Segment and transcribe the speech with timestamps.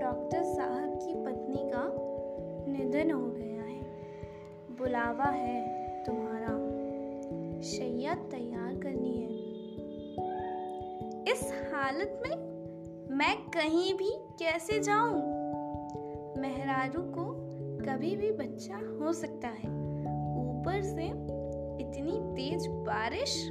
[0.01, 1.91] Doctor साहब की पत्नी का
[2.73, 3.83] निधन हो गया है।
[4.79, 6.85] बुलावा है तुम्हारा।
[7.61, 9.39] शैया तैयार करनी है।
[11.33, 12.37] इस हालत में
[13.17, 15.15] मैं कहीं भी कैसे जाऊँ?
[16.37, 17.44] मेहरारू को
[17.89, 19.71] कभी भी बच्चा हो सकता है।
[20.41, 21.07] ऊपर से
[21.85, 23.51] इतनी तेज बारिश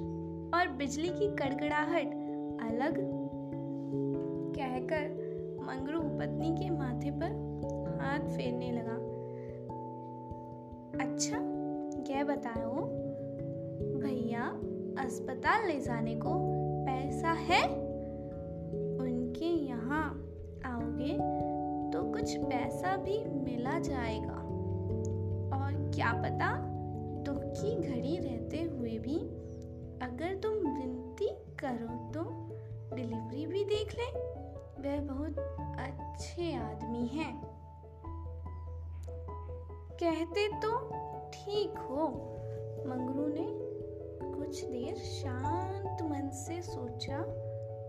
[0.54, 2.14] और बिजली की कड़कड़ाहट,
[2.64, 2.98] अलग।
[4.56, 5.10] कहकर
[5.62, 7.32] मंगरू पत्नी के माथे पर
[8.02, 8.98] हाथ फेरने लगा।
[11.04, 11.38] अच्छा
[12.04, 12.74] क्या बताओ,
[14.00, 14.44] भैया
[15.04, 16.30] अस्पताल ले जाने को
[16.86, 17.83] पैसा है?
[22.14, 24.36] कुछ पैसा भी मिला जाएगा।
[25.58, 26.58] और क्या पता
[27.24, 29.18] दुख की घड़ी रहते हुए भी
[30.06, 31.28] अगर तुम विनती
[31.60, 32.24] करो तो
[32.96, 34.34] डिलीवरी भी देख ले।
[34.84, 35.40] वह बहुत
[35.80, 37.42] अच्छे आदमी हैं।
[39.94, 40.78] कहते तो
[41.30, 42.08] ठीक हो,
[42.88, 43.48] मंगरू ने
[44.34, 47.18] कुछ देर शांत मन से सोचा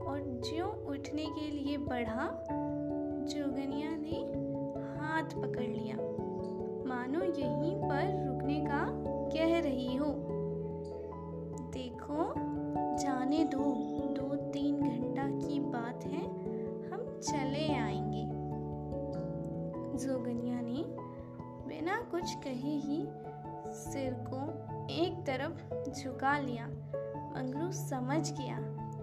[0.06, 2.46] और ज्यो उठने के लिए बढ़ा
[3.24, 4.16] जोगनिया ने
[4.98, 5.96] हाथ पकड़ लिया।
[6.88, 8.86] मानो यहीं पर रुकने का
[9.28, 10.06] कह रही हो।
[11.72, 12.34] देखो,
[12.98, 13.74] जाने दो।
[14.14, 16.26] दो तीन घंटा की बात है,
[16.90, 18.24] हम चले आएँगे।
[19.98, 20.84] जोगनिया ने
[21.68, 23.06] बिना कुछ कहे ही
[23.72, 26.66] सिर को एक तरफ़ झुका लिया।
[27.36, 28.58] मंगरू समझ गया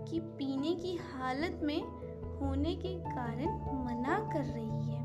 [0.08, 2.01] कि पीने की हालत में
[2.42, 3.50] होने के कारण
[3.86, 5.02] मना कर रही है।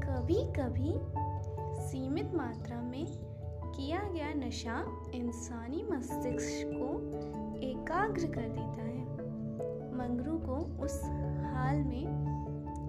[0.00, 0.94] कभी कभी
[1.80, 3.06] सीमित मात्रा में
[3.76, 4.84] किया गया नशा
[5.14, 6.90] इंसानी मस्तिष्क को
[7.60, 9.00] एकाग्र कर देता है।
[9.94, 11.02] मंगरू को उस
[11.54, 12.30] हाल में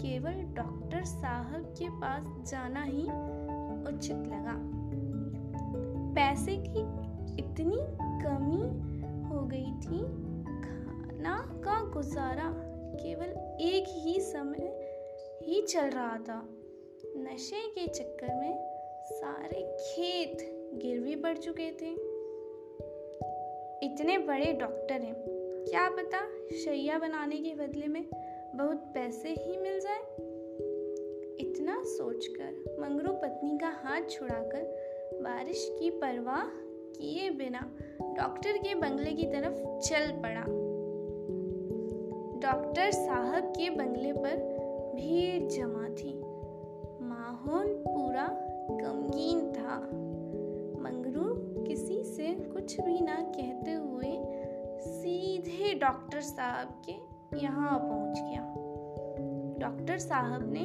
[0.01, 3.03] केवल डॉक्टर साहब के पास जाना ही
[3.91, 4.55] उचित लगा।
[6.15, 6.81] पैसे की
[7.39, 7.77] इतनी
[8.23, 8.61] कमी
[9.29, 9.99] हो गई थी,
[10.61, 14.87] खाना का गुजारा केवल एक ही समय
[15.43, 16.49] ही चल रहा था।
[17.17, 18.53] नशे के चक्कर में
[19.05, 20.37] सारे खेत
[20.73, 22.11] गिरवी पड़ चुके थे।
[23.85, 25.15] इतने बड़े डॉक्टर हैं।
[25.69, 26.25] क्या पता
[26.57, 28.05] शैया बनाने के बदले में
[28.55, 30.01] बहुत पैसे ही मिल जाए।
[31.39, 34.63] इतना सोचकर मंगरू पत्नी का हाथ छुड़ाकर
[35.21, 36.45] बारिश की परवाह
[36.91, 40.70] किए बिना डॉक्टर के बंगले की तरफ़ चल पड़ा।
[42.41, 44.37] डॉक्टर साहब के बंगले पर
[44.95, 46.19] भीड़ जमा थी।
[47.01, 48.27] माहौल पूरा
[48.71, 49.77] गमगीन था।
[50.81, 51.23] मंगरू
[51.63, 54.23] किसी से कुछ भी ना कहते हुए
[54.79, 56.91] सीधे डॉक्टर साहब के
[57.37, 58.41] यहाँ पहुँच गया।
[59.59, 60.63] डॉक्टर साहब ने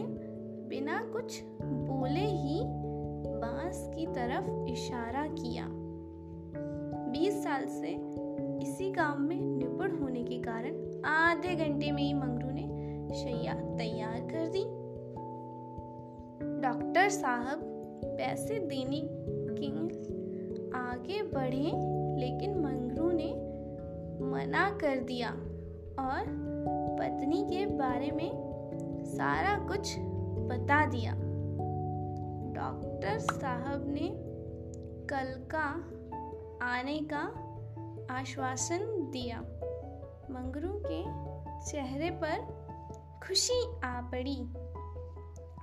[0.68, 2.60] बिना कुछ बोले ही
[3.40, 5.66] बाँस की तरफ़ इशारा किया।
[7.12, 7.88] बीस साल से
[8.62, 9.55] इसी काम में
[11.06, 12.62] आधे घंटे में ही मंगरू ने
[13.14, 14.64] शैया तैयार कर दी।
[16.60, 17.60] डॉक्टर साहब
[18.04, 19.86] पैसे देने के
[20.78, 21.72] आगे बढ़े,
[22.20, 23.32] लेकिन मंगरू ने
[24.30, 25.30] मना कर दिया
[25.98, 26.24] और
[27.00, 28.30] पत्नी के बारे में
[29.04, 29.96] सारा कुछ
[30.48, 31.12] बता दिया।
[32.52, 34.12] डॉक्टर साहब ने
[35.06, 35.96] कल का
[36.66, 37.22] आने का
[38.14, 39.42] आश्वासन दिया।
[40.30, 41.02] मंगरू के
[41.70, 42.38] चेहरे पर
[43.26, 44.48] खुशी आ पड़ी।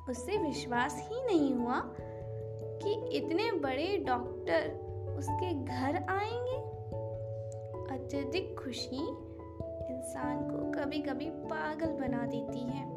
[0.09, 1.81] उसे विश्वास ही नहीं हुआ
[2.83, 4.71] कि इतने बड़े डॉक्टर
[5.17, 6.57] उसके घर आएँगे।
[7.95, 9.07] अत्यधिक खुशी
[9.93, 12.93] इंसान को कभी कभी पागल बना देती है।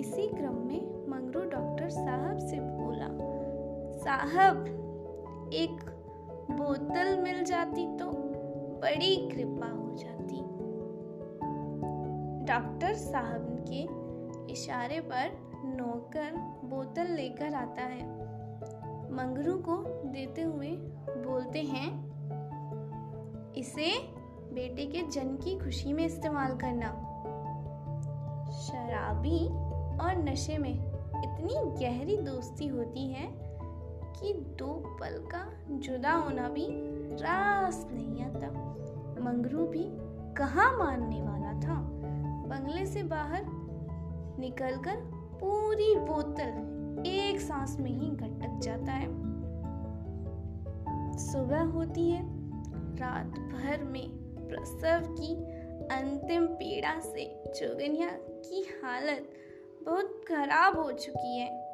[0.00, 3.08] इसी क्रम में मंगरू डॉक्टर साहब से बोला,
[4.04, 4.66] साहब,
[5.52, 5.90] एक
[6.50, 8.06] बोतल मिल जाती तो
[8.82, 10.13] बड़ी कृपा हो जाती।
[12.44, 13.82] डॉक्टर साहब के
[14.52, 15.30] इशारे पर
[15.64, 16.32] नौकर
[16.64, 18.04] बोतल लेकर आता है।
[19.12, 20.68] मंगरू को देते हुए
[21.26, 21.88] बोलते हैं,
[23.52, 23.90] इसे
[24.54, 26.90] बेटे के जन्म की खुशी में इस्तेमाल करना।
[28.50, 29.46] शराबी
[29.98, 30.74] और नशे में
[31.24, 33.28] इतनी गहरी दोस्ती होती है
[34.16, 36.66] कि दो पल का जुदा होना भी
[37.22, 38.46] रास नहीं आता।
[39.20, 39.84] मंगरू भी
[40.34, 41.93] कहाँ मानने वाला था?
[42.44, 43.42] बंगले से बाहर
[44.38, 44.96] निकलकर
[45.40, 46.74] पूरी बोतल
[47.06, 49.34] एक सांस में ही घटक जाता है।
[51.18, 52.22] सुबह होती है।
[52.96, 54.10] रात भर में
[54.48, 55.34] प्रसव की
[55.84, 59.30] अंतिम पीड़ा से जोगनिया की हालत
[59.82, 61.64] बहुत खराब हो चुकी है।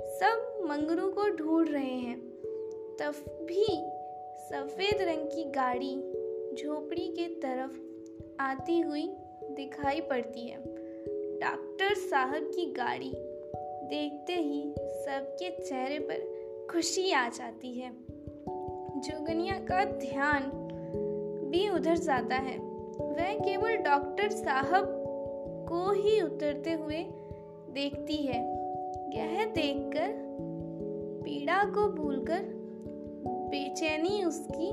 [0.00, 2.20] सब मंगरू को ढूंढ रहे हैं।
[3.00, 3.66] तब भी
[4.48, 5.96] सफ़ेद रंग की गाड़ी
[6.54, 7.80] झोपड़ी के तरफ़
[8.42, 9.16] आती हुई
[9.54, 10.56] दिखाई पड़ती है।
[11.38, 13.12] डॉक्टर साहब की गाड़ी
[13.86, 16.34] देखते ही सबके चेहरे पर
[16.72, 17.92] खुशी आ जाती है।
[19.00, 20.42] जोगनिया का ध्यान
[21.50, 22.58] भी उधर जाता है।
[22.98, 25.04] वह केवल डॉक्टर साहब
[25.68, 27.04] को ही उतरते हुए
[27.70, 28.40] देखती है।
[29.16, 30.08] यह देखकर
[31.24, 32.40] पीड़ा को भूलकर
[33.26, 34.70] बेचैनी उसकी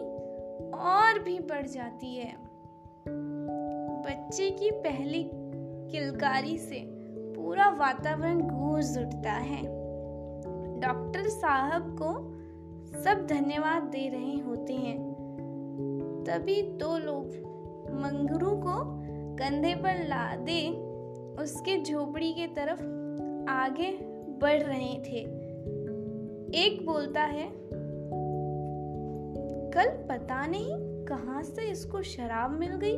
[0.72, 2.52] और भी बढ़ जाती है।
[4.12, 5.30] बच्चे की पहली
[5.92, 6.84] किलकारी से
[7.36, 9.62] पूरा वातावरण गूंज उठता है।
[10.80, 12.14] डॉक्टर साहब को
[13.02, 15.14] सब धन्यवाद दे रहे होते हैं।
[16.28, 17.26] तभी दो लोग
[17.94, 18.84] मंगरू को
[19.36, 20.70] कंधे पर लादे
[21.44, 22.82] उसके झोपड़ी के तरफ़
[23.50, 23.92] आगे
[24.42, 25.20] बढ़ रहे थे।
[26.66, 27.50] एक बोलता है,
[29.72, 32.98] कल पता नहीं कहाँ से इसको शराब मिल गई?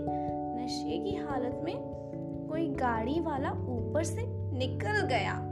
[0.63, 1.75] नशे की हालत में
[2.49, 4.21] कोई गाड़ी वाला ऊपर से
[4.57, 5.49] निकल गया।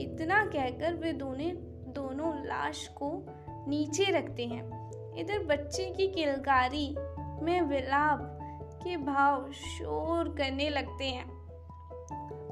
[0.00, 1.54] इतना कहकर वे दोनों
[1.94, 3.26] दोनों लाश को
[3.68, 6.96] नीचे रखते हैं। इधर बच्चे की किलकारी
[7.42, 8.38] में विलाप
[8.84, 11.30] के भाव शोर करने लगते हैं।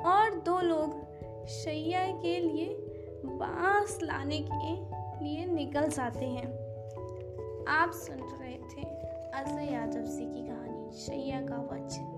[0.05, 1.13] और दो लोग
[1.47, 2.77] शैया के लिए
[3.25, 4.75] बाँस लाने के
[5.25, 6.62] लिए निकल जाते हैं।
[7.69, 8.83] आप सुन रहे थे
[9.35, 12.12] अजय यादव जी की कहानी शैया का वचन।